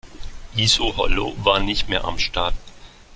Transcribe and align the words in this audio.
Iso-Hollo 0.55 1.35
war 1.45 1.59
nicht 1.59 1.87
mehr 1.87 2.05
am 2.05 2.17
Start. 2.17 2.55